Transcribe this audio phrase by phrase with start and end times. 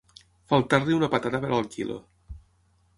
[0.53, 2.03] Faltar-li una patata per al quilo.